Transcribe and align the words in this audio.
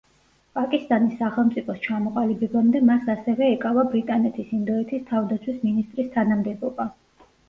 პაკისტანის 0.59 1.11
სახელმწიფოს 1.17 1.81
ჩამოყალიბებამდე 1.83 2.81
მას 2.91 3.05
ასევე 3.15 3.49
ეკავა 3.57 3.83
ბრიტანეთის 3.91 4.49
ინდოეთის 4.57 5.05
თავდაცვის 5.13 5.61
მინისტრის 5.67 6.11
თანამდებობა. 6.17 6.87